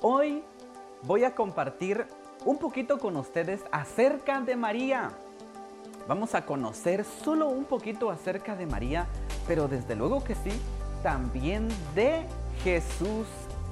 [0.00, 0.44] Hoy
[1.02, 2.06] voy a compartir
[2.44, 5.10] un poquito con ustedes acerca de María.
[6.06, 9.08] Vamos a conocer solo un poquito acerca de María,
[9.48, 10.52] pero desde luego que sí,
[11.02, 11.66] también
[11.96, 12.24] de
[12.62, 13.26] Jesús,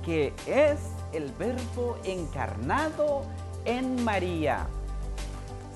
[0.05, 0.81] que es
[1.13, 3.23] el verbo encarnado
[3.65, 4.67] en María.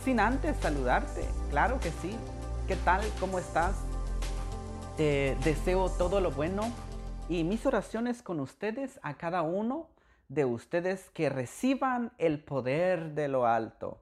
[0.04, 2.16] Sin antes saludarte, claro que sí.
[2.66, 3.02] ¿Qué tal?
[3.20, 3.76] ¿Cómo estás?
[4.96, 6.72] Te deseo todo lo bueno
[7.28, 9.86] y mis oraciones con ustedes a cada uno
[10.30, 14.00] de ustedes que reciban el poder de lo alto.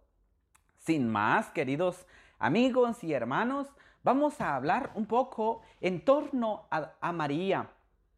[0.77, 2.07] Sin más, queridos
[2.39, 3.67] amigos y hermanos,
[4.05, 7.71] vamos a hablar un poco en torno a, María.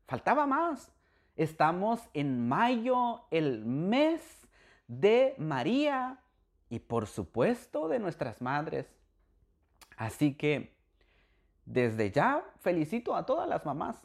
[0.09, 0.91] Faltaba más.
[1.37, 4.21] Estamos en mayo, el mes
[4.89, 6.19] de María
[6.69, 8.87] y por supuesto de nuestras madres.
[9.97, 10.75] Así que
[11.65, 14.05] desde ya felicito a todas las mamás,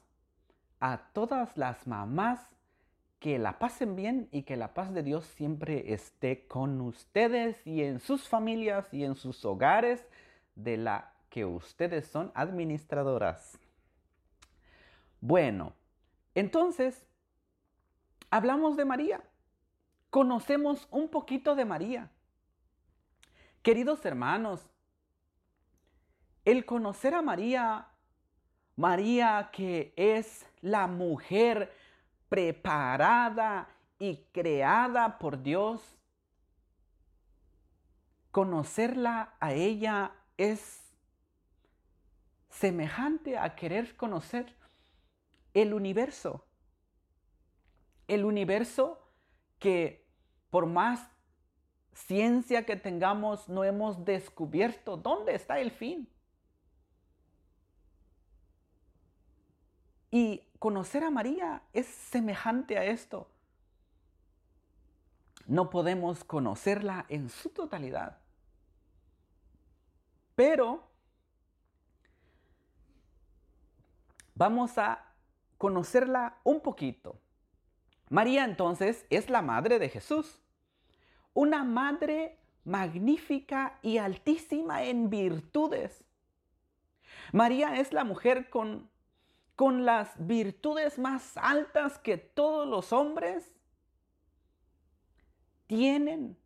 [0.79, 2.54] a todas las mamás
[3.19, 7.83] que la pasen bien y que la paz de Dios siempre esté con ustedes y
[7.83, 10.05] en sus familias y en sus hogares
[10.55, 13.57] de la que ustedes son administradoras.
[15.21, 15.73] Bueno,
[16.35, 17.05] entonces,
[18.29, 19.23] hablamos de María.
[20.09, 22.11] Conocemos un poquito de María.
[23.61, 24.69] Queridos hermanos,
[26.45, 27.87] el conocer a María,
[28.75, 31.73] María que es la mujer
[32.29, 35.81] preparada y creada por Dios,
[38.31, 40.93] conocerla a ella es
[42.49, 44.55] semejante a querer conocer
[45.53, 46.45] el universo.
[48.07, 49.01] El universo
[49.59, 50.05] que
[50.49, 51.09] por más
[51.93, 56.09] ciencia que tengamos no hemos descubierto dónde está el fin.
[60.11, 63.29] Y conocer a María es semejante a esto.
[65.47, 68.17] No podemos conocerla en su totalidad.
[70.35, 70.83] Pero
[74.33, 75.13] vamos a
[75.57, 77.19] conocerla un poquito.
[78.09, 80.41] María entonces es la madre de Jesús.
[81.33, 86.03] Una madre magnífica y altísima en virtudes.
[87.31, 88.89] María es la mujer con
[89.55, 93.53] con las virtudes más altas que todos los hombres
[95.67, 96.37] tienen.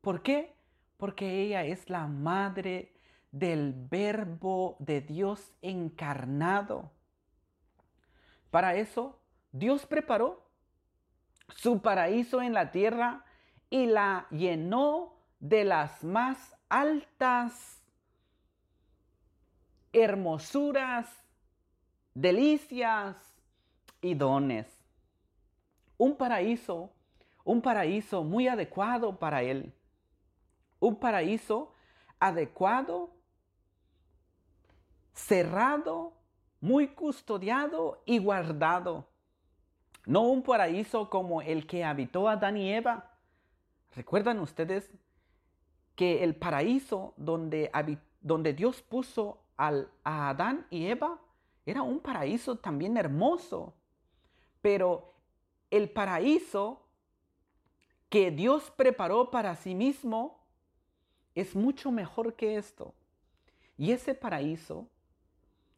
[0.00, 0.54] ¿Por qué?
[0.96, 2.94] Porque ella es la madre
[3.32, 6.92] del verbo de Dios encarnado.
[8.50, 9.20] Para eso,
[9.52, 10.48] Dios preparó
[11.48, 13.24] su paraíso en la tierra
[13.70, 17.82] y la llenó de las más altas
[19.92, 21.25] hermosuras
[22.16, 23.14] delicias
[24.00, 24.66] y dones.
[25.98, 26.90] Un paraíso,
[27.44, 29.74] un paraíso muy adecuado para él.
[30.80, 31.74] Un paraíso
[32.18, 33.10] adecuado,
[35.12, 36.14] cerrado,
[36.58, 39.06] muy custodiado y guardado.
[40.06, 43.12] No un paraíso como el que habitó Adán y Eva.
[43.94, 44.90] ¿Recuerdan ustedes
[45.94, 47.70] que el paraíso donde,
[48.22, 51.20] donde Dios puso al, a Adán y Eva
[51.66, 53.74] era un paraíso también hermoso.
[54.62, 55.12] Pero
[55.70, 56.86] el paraíso
[58.08, 60.40] que Dios preparó para sí mismo
[61.34, 62.94] es mucho mejor que esto.
[63.76, 64.88] Y ese paraíso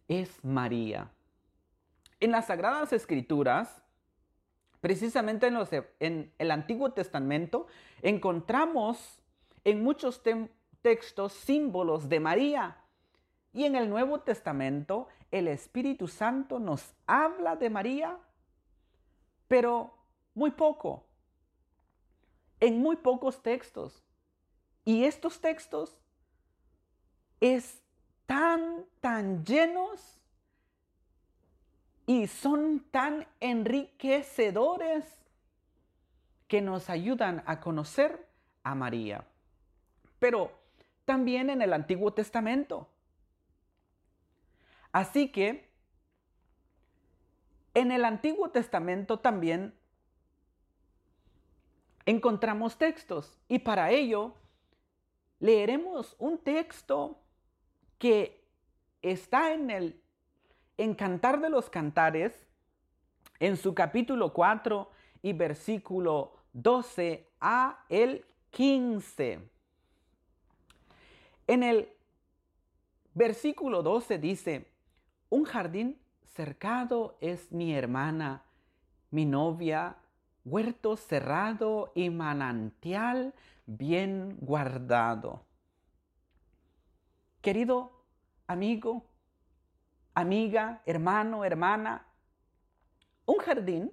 [0.07, 1.11] es María.
[2.21, 3.83] En las Sagradas Escrituras,
[4.81, 7.67] precisamente en, los, en el Antiguo Testamento,
[8.03, 9.21] encontramos
[9.65, 10.23] en muchos
[10.83, 12.79] textos símbolos de María.
[13.59, 18.17] Y en el Nuevo Testamento el Espíritu Santo nos habla de María,
[19.49, 19.93] pero
[20.33, 21.03] muy poco,
[22.61, 24.05] en muy pocos textos.
[24.85, 25.99] Y estos textos
[27.41, 30.21] están tan llenos
[32.07, 35.05] y son tan enriquecedores
[36.47, 38.25] que nos ayudan a conocer
[38.63, 39.25] a María.
[40.21, 40.53] Pero
[41.05, 42.87] también en el Antiguo Testamento
[44.93, 45.69] Así que
[47.75, 49.75] en el Antiguo Testamento también
[52.07, 54.35] encontramos textos y para ello
[55.41, 57.21] leeremos un texto
[57.99, 58.45] que
[59.03, 60.03] está en el
[60.79, 62.47] en Cantar de los Cantares,
[63.41, 64.91] en su capítulo 4
[65.23, 69.41] y versículo 12 a el 15.
[71.49, 71.93] En el
[73.15, 74.78] versículo 12 dice,
[75.31, 78.45] un jardín cercado es mi hermana,
[79.11, 79.97] mi novia,
[80.45, 83.35] huerto cerrado y manantial
[83.67, 85.45] bien guardado.
[87.41, 87.93] Querido
[88.47, 89.07] amigo,
[90.15, 92.07] amiga, hermano, hermana,
[93.27, 93.93] un jardín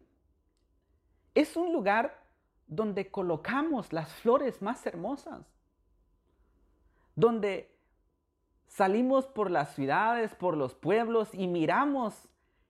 [1.33, 2.23] es un lugar
[2.67, 5.45] donde colocamos las flores más hermosas,
[7.15, 7.74] donde
[8.67, 12.27] salimos por las ciudades, por los pueblos y miramos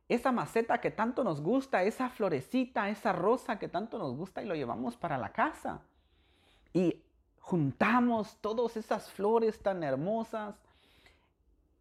[0.08, 4.46] esa maceta que tanto nos gusta, esa florecita, esa rosa que tanto nos gusta y
[4.46, 5.82] lo llevamos para la casa.
[6.74, 7.02] Y
[7.40, 10.56] juntamos todas esas flores tan hermosas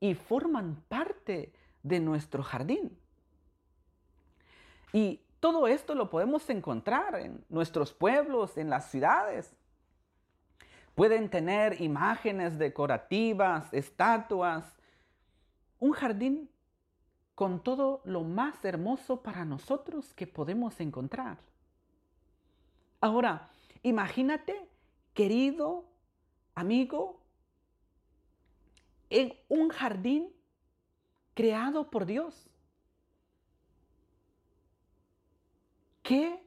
[0.00, 1.52] y forman parte
[1.82, 2.99] de nuestro jardín.
[4.93, 9.55] Y todo esto lo podemos encontrar en nuestros pueblos, en las ciudades.
[10.94, 14.64] Pueden tener imágenes decorativas, estatuas,
[15.81, 16.49] un jardín
[17.35, 21.38] con todo lo más hermoso para nosotros que podemos encontrar.
[23.00, 23.50] Ahora,
[23.82, 24.69] imagínate,
[25.14, 25.85] querido
[26.55, 27.20] amigo,
[29.11, 30.32] en un jardín
[31.35, 32.49] creado por Dios.
[36.02, 36.41] ¿Qué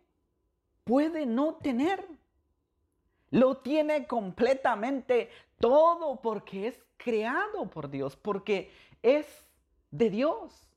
[0.84, 2.17] puede no tener?
[3.30, 5.30] Lo tiene completamente
[5.60, 8.72] todo porque es creado por Dios, porque
[9.02, 9.26] es
[9.92, 10.68] de Dios.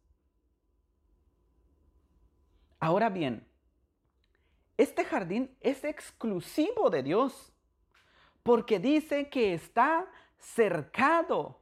[2.78, 3.46] Ahora bien,
[4.76, 7.52] este jardín es exclusivo de Dios
[8.42, 10.06] porque dice que está
[10.38, 11.60] cercado.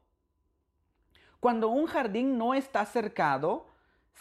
[1.41, 3.67] Cuando un jardín no está cercado,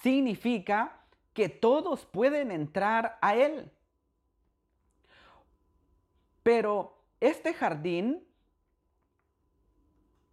[0.02, 1.00] significa
[1.34, 3.72] que todos pueden entrar a él.
[6.48, 8.26] Pero este jardín,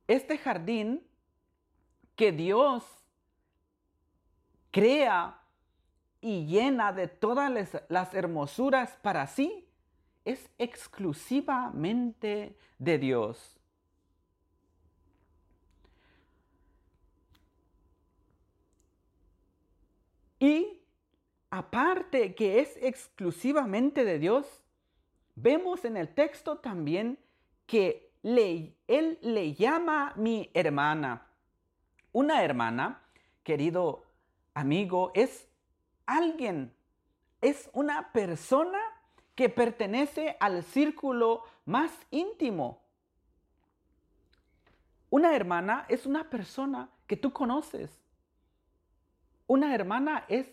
[0.06, 1.04] este jardín
[2.14, 2.84] que Dios
[4.70, 5.42] crea
[6.20, 7.50] y llena de todas
[7.88, 9.66] las, hermosuras para sí,
[10.24, 13.58] es exclusivamente de Dios.
[20.38, 20.80] Y
[21.50, 24.63] aparte que es exclusivamente de Dios,
[25.34, 27.18] vemos en el texto también
[27.66, 31.26] que Él le llama mi hermana.
[32.12, 33.02] Una hermana,
[33.42, 34.04] querido
[34.54, 35.48] amigo, es
[36.06, 36.74] alguien,
[37.40, 38.78] es una persona
[39.34, 42.82] que pertenece al círculo más íntimo.
[45.10, 47.90] Una hermana es una persona que tú conoces.
[49.46, 50.50] Una hermana es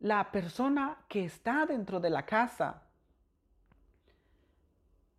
[0.00, 2.82] la persona que está dentro de la casa,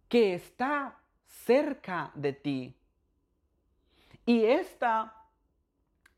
[0.09, 2.75] que está cerca de ti.
[4.25, 5.15] Y esta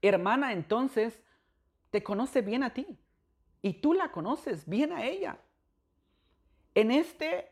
[0.01, 1.21] hermana entonces
[1.91, 2.97] te conoce bien a ti
[3.61, 5.39] y tú la conoces bien a ella.
[6.73, 7.51] En este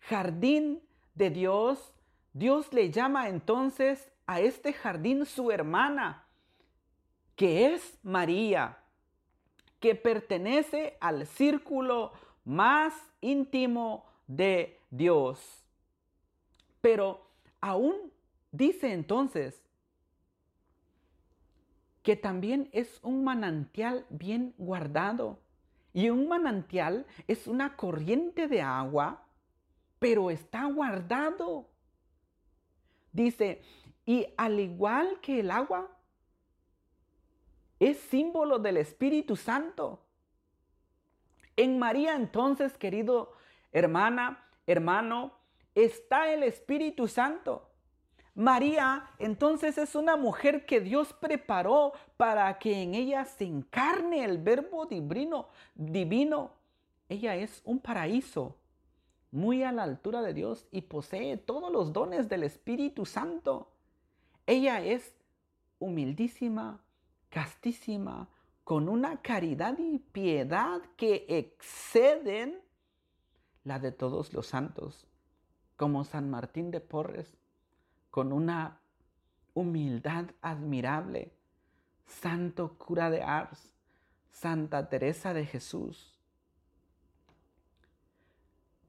[0.00, 0.82] jardín
[1.14, 1.92] de Dios,
[2.32, 6.26] Dios le llama entonces a este jardín su hermana,
[7.36, 8.78] que es María,
[9.80, 12.12] que pertenece al círculo
[12.44, 15.63] más íntimo de Dios.
[16.84, 17.30] Pero
[17.62, 18.12] aún
[18.52, 19.58] dice entonces
[22.02, 25.38] que también es un manantial bien guardado
[25.94, 29.24] y un manantial es una corriente de agua,
[29.98, 31.70] pero está guardado.
[33.12, 33.62] Dice,
[34.04, 35.90] y al igual que el agua,
[37.80, 40.04] es símbolo del Espíritu Santo.
[41.56, 43.32] En María entonces, querido
[43.72, 45.43] hermana, hermano,
[45.74, 47.70] está el Espíritu Santo.
[48.34, 54.38] María entonces es una mujer que Dios preparó para que en ella se encarne el
[54.38, 55.48] verbo divino.
[55.74, 56.52] divino.
[57.08, 58.56] Ella es un paraíso
[59.30, 63.72] muy a la altura de Dios y posee todos los dones del Espíritu Santo.
[64.46, 65.14] Ella es
[65.78, 66.80] humildísima,
[67.28, 68.28] castísima,
[68.62, 72.60] con una caridad y piedad que exceden
[73.64, 75.06] la de todos los santos,
[75.76, 77.36] como San Martín de Porres
[78.10, 78.80] con una
[79.54, 81.32] humildad admirable.
[82.06, 83.72] Santo cura de Ars,
[84.30, 86.18] Santa Teresa de Jesús.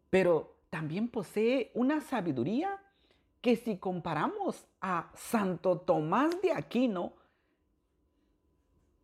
[0.10, 2.82] Pero también posee una sabiduría
[3.42, 7.13] que si comparamos a Santo Tomás de Aquino,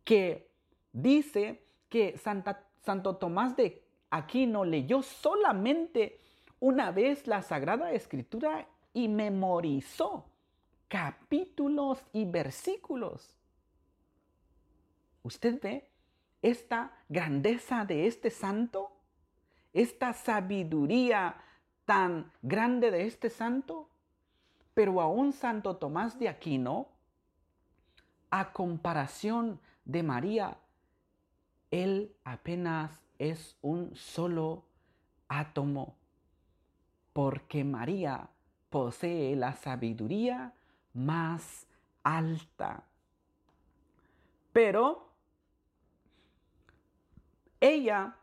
[0.04, 0.50] que
[0.92, 6.20] dice que Santa, Santo Tomás de Aquino leyó solamente
[6.62, 10.24] una vez la Sagrada Escritura y memorizó
[10.86, 13.34] capítulos y versículos.
[15.24, 15.90] ¿Usted ve
[16.40, 18.92] esta grandeza de este santo?
[19.72, 21.36] esta sabiduría
[21.84, 23.88] tan grande de este santo?
[24.74, 26.88] Pero a un Santo Tomás de Aquino,
[28.30, 30.58] a comparación de María,
[31.70, 34.64] él apenas es un solo
[35.28, 35.96] átomo,
[37.12, 38.28] porque María
[38.70, 40.54] posee la sabiduría
[40.94, 41.66] más
[42.02, 42.84] alta.
[44.52, 45.08] Pero
[47.60, 48.16] ella,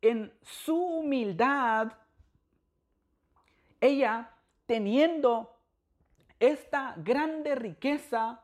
[0.00, 1.92] en su humildad,
[3.80, 4.30] ella
[4.66, 5.56] teniendo
[6.38, 8.40] esta grande riqueza,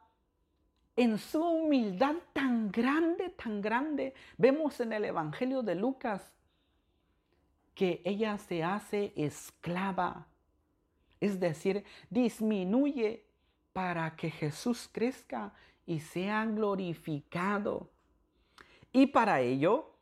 [0.96, 6.32] en su humildad tan grande, tan grande, vemos en el Evangelio de Lucas
[7.80, 10.26] que ella se hace esclava,
[11.18, 13.24] es decir, disminuye
[13.72, 15.54] para que Jesús crezca
[15.86, 17.90] y sea glorificado.
[18.92, 19.94] Y para ello,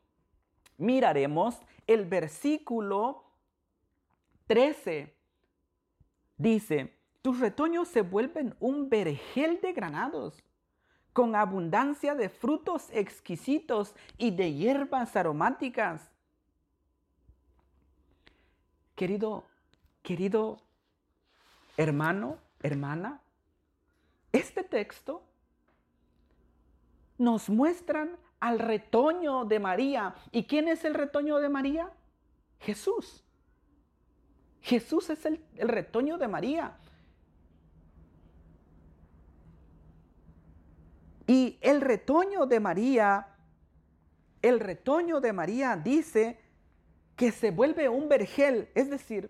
[0.75, 1.55] miraremos
[1.87, 3.23] el versículo
[4.47, 5.15] 13.
[6.35, 10.43] Dice, tus retoños se vuelven un vergel de granados
[11.13, 16.11] con abundancia de frutos exquisitos y de hierbas aromáticas.
[18.99, 19.45] Querido,
[20.03, 20.61] querido
[21.77, 23.21] hermano, hermana,
[24.33, 25.23] este texto
[27.17, 30.15] nos muestran al retoño de María.
[30.33, 31.89] ¿Y quién es el retoño de María?
[32.59, 33.23] Jesús.
[34.59, 36.75] Jesús es el, el retoño de María.
[41.25, 43.27] Y el retoño de María,
[44.41, 46.48] el retoño de María dice
[47.19, 49.29] que se vuelve un vergel, es decir,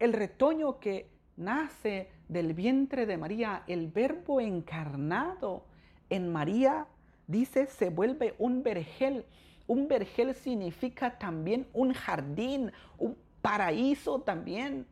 [0.00, 5.64] el retoño que nace del vientre de María, el verbo encarnado
[6.08, 6.88] en María,
[7.28, 9.24] dice, se vuelve un vergel.
[9.68, 14.84] Un vergel significa también un jardín, un paraíso también.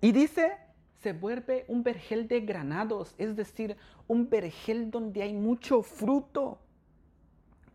[0.00, 0.52] Y dice
[1.02, 6.58] se vuelve un vergel de granados, es decir, un vergel donde hay mucho fruto,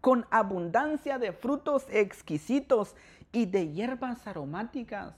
[0.02, 2.96] con abundancia de frutos exquisitos
[3.32, 5.16] y de hierbas aromáticas.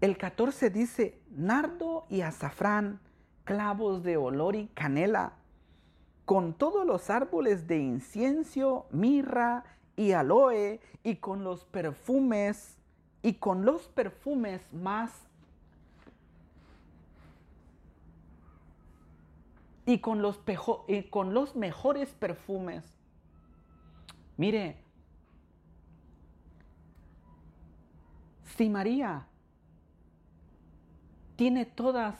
[0.00, 3.00] El 14 dice, nardo y azafrán,
[3.44, 5.32] clavos de olor y canela,
[6.24, 9.64] con todos los árboles de incienso, mirra
[9.96, 12.76] y aloe, y con los perfumes
[13.22, 15.27] y con los perfumes más
[19.88, 20.38] y con los,
[20.86, 22.84] y con los mejores perfumes.
[24.36, 24.76] Mire,
[28.44, 29.26] si María
[31.36, 32.16] tiene todas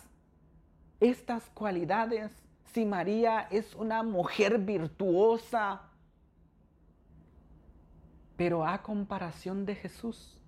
[0.98, 2.32] estas cualidades,
[2.72, 5.82] si María es una mujer virtuosa,
[8.38, 10.40] pero a comparación de Jesús,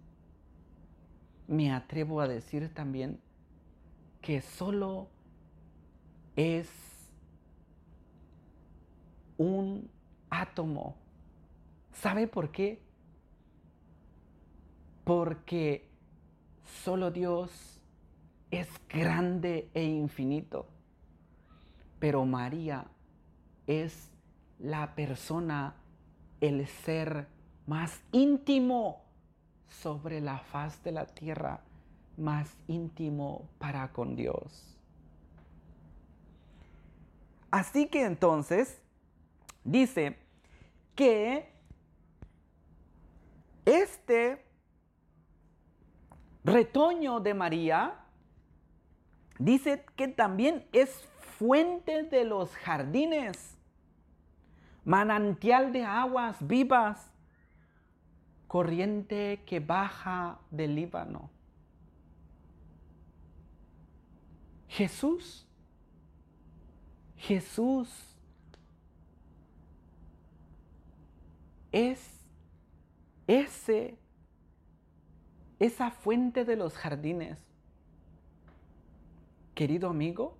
[1.46, 3.20] me atrevo a decir también
[4.22, 5.08] que solo
[6.34, 6.89] es
[9.40, 9.90] un
[10.28, 10.96] átomo.
[11.92, 12.78] ¿Sabe por qué?
[15.02, 15.88] Porque
[16.84, 17.80] solo Dios
[18.50, 20.66] es grande e infinito.
[21.98, 22.84] Pero María
[23.66, 24.10] es
[24.58, 25.74] la persona,
[26.42, 27.26] el ser
[27.66, 29.04] más íntimo
[29.68, 31.62] sobre la faz de la tierra
[32.18, 34.76] más íntimo para con Dios.
[37.50, 38.82] Así que entonces
[39.64, 40.18] dice
[40.94, 41.50] que
[43.64, 44.44] este
[46.44, 47.94] retoño de María
[49.38, 50.90] dice que también es
[51.38, 53.56] fuente de los jardines,
[54.84, 57.10] manantial de aguas vivas
[58.46, 61.30] corriente que baja del Líbano.
[64.68, 65.46] Jesús,
[67.16, 68.09] Jesús
[71.72, 72.20] es
[73.26, 73.98] ese,
[75.58, 77.38] esa fuente de los jardines.
[79.54, 80.36] Querido amigo,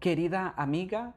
[0.00, 1.14] querida amiga,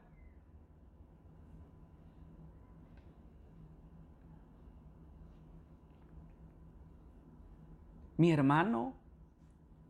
[8.16, 8.94] mi hermano,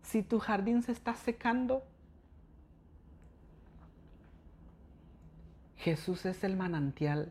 [0.02, 1.82] si tu jardín se está secando,
[5.84, 7.30] Jesús es el manantial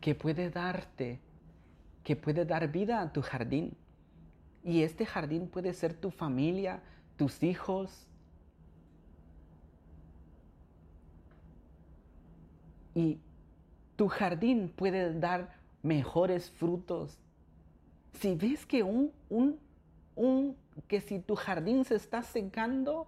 [0.00, 1.20] que puede darte,
[2.02, 3.76] que puede dar vida a tu jardín.
[4.64, 6.82] Y este jardín puede ser tu familia,
[7.16, 8.04] tus hijos.
[12.92, 13.20] Y
[13.94, 17.16] tu jardín puede dar mejores frutos.
[18.14, 19.60] Si ves que un, un,
[20.16, 20.56] un,
[20.88, 23.06] que si tu jardín se está secando,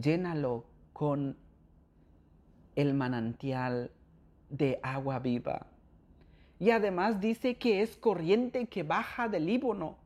[0.00, 1.36] llénalo con
[2.74, 3.90] el manantial
[4.50, 5.66] de agua viva.
[6.58, 9.96] Y además dice que es corriente que baja del Líbano.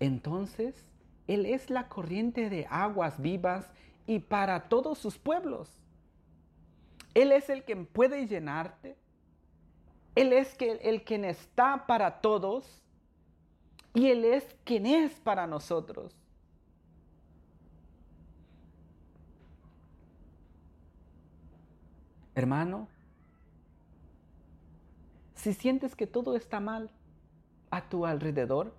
[0.00, 0.86] Entonces,
[1.26, 3.70] Él es la corriente de aguas vivas
[4.06, 5.78] y para todos sus pueblos.
[7.14, 8.96] Él es el que puede llenarte.
[10.14, 12.82] Él es el quien está para todos.
[13.94, 16.21] Y Él es quien es para nosotros.
[22.34, 22.88] Hermano,
[25.34, 26.90] si sientes que todo está mal
[27.70, 28.74] a tu alrededor,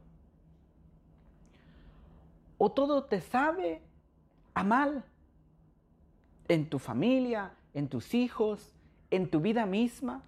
[2.57, 3.81] o todo te sabe
[4.53, 5.03] a mal
[6.47, 8.73] en tu familia, en tus hijos,
[9.11, 10.23] en tu vida misma,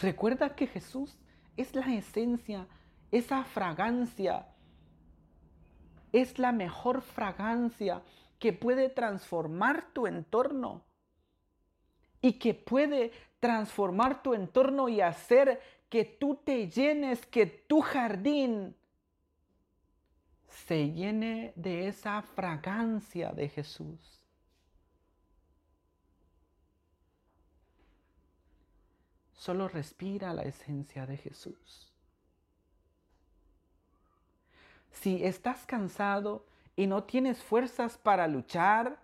[0.00, 1.16] recuerda que Jesús
[1.56, 2.66] es la esencia,
[3.10, 4.46] esa fragancia,
[6.12, 8.02] es la mejor fragancia
[8.38, 10.87] que puede transformar tu entorno
[12.20, 18.76] y que puede transformar tu entorno y hacer que tú te llenes, que tu jardín
[20.48, 24.20] se llene de esa fragancia de Jesús.
[29.32, 31.92] Solo respira la esencia de Jesús.
[34.90, 36.44] Si estás cansado
[36.74, 38.98] y no tienes fuerzas para luchar,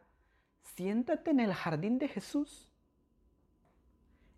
[0.75, 2.64] siéntate en el jardín de Jesús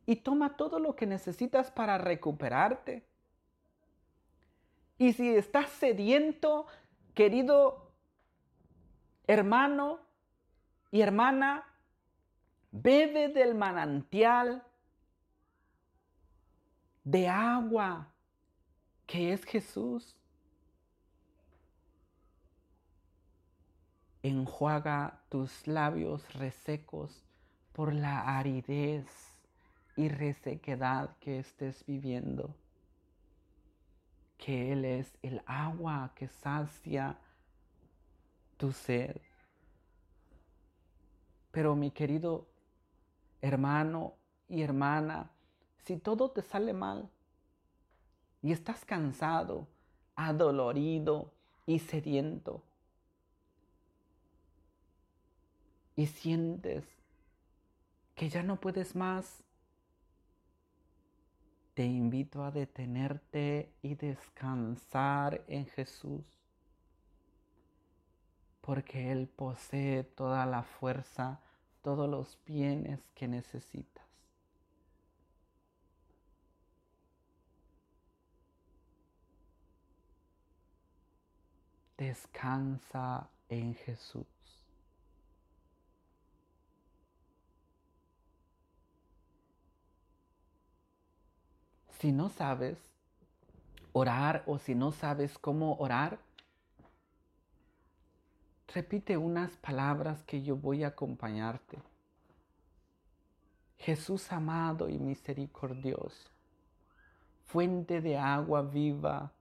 [0.06, 3.04] y toma todo lo que necesitas para recuperarte.
[4.98, 6.66] Y si estás sediento,
[7.12, 7.90] querido
[9.26, 9.98] hermano
[10.92, 11.66] y hermana,
[12.70, 14.62] bebe del manantial
[17.02, 18.12] de agua
[19.06, 20.16] que es Jesús.
[24.22, 27.24] Enjuaga tus labios resecos
[27.72, 29.35] por la aridez
[29.96, 32.54] y resequedad que estés viviendo.
[34.36, 37.18] Que Él es el agua que sacia
[38.58, 39.16] tu sed.
[41.50, 42.46] Pero mi querido
[43.40, 44.14] hermano
[44.48, 45.30] y hermana,
[45.84, 47.08] si todo te sale mal
[48.42, 49.66] y estás cansado,
[50.14, 51.32] adolorido
[51.64, 52.62] y sediento,
[55.96, 56.84] y sientes
[58.14, 59.42] que ya no puedes más,
[61.76, 66.24] te invito a detenerte y descansar en Jesús,
[68.62, 71.38] porque Él posee toda la fuerza,
[71.82, 74.06] todos los bienes que necesitas.
[81.98, 84.26] Descansa en Jesús.
[91.98, 92.78] Si no sabes
[93.92, 96.18] orar o si no sabes cómo orar,
[98.74, 101.78] repite unas palabras que yo voy a acompañarte.
[103.78, 106.28] Jesús amado y misericordioso,
[107.46, 109.32] fuente de agua viva,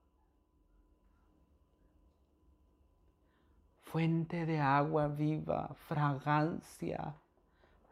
[3.82, 7.16] fuente de agua viva, fragancia,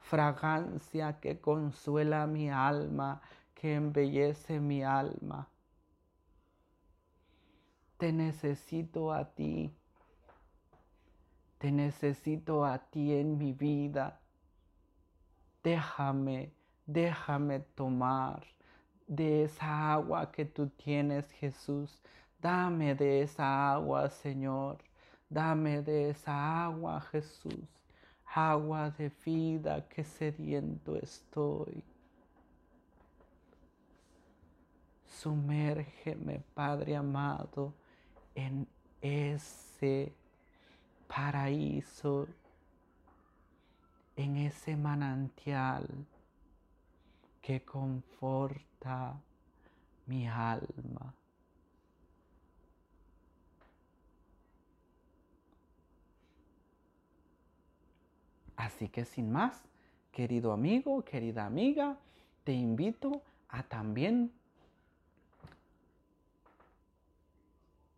[0.01, 3.21] fragancia que consuela mi alma,
[3.63, 5.47] que embellece mi alma.
[7.97, 9.73] Te necesito a ti.
[11.59, 14.19] Te necesito a ti en mi vida.
[15.63, 16.51] Déjame,
[16.85, 18.43] déjame tomar
[19.07, 22.01] de esa agua que tú tienes, Jesús.
[22.41, 24.79] Dame de esa agua, Señor.
[25.29, 27.69] Dame de esa agua, Jesús.
[28.25, 31.92] Agua de vida que sediento estoy.
[35.19, 37.73] Sumérgeme, Padre amado,
[38.33, 38.67] en
[39.01, 40.11] ese
[41.07, 42.27] paraíso,
[44.15, 45.87] en ese manantial
[47.41, 49.21] que conforta
[50.07, 51.13] mi alma.
[58.55, 59.61] Así que sin más,
[60.11, 61.97] querido amigo, querida amiga,
[62.43, 64.31] te invito a también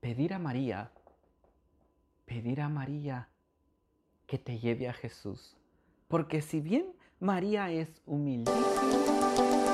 [0.06, 0.92] pedir a María,
[2.26, 3.28] pedir a María
[4.28, 5.58] que te lleve a Jesús.
[6.08, 9.65] Porque si bien María es humildísima,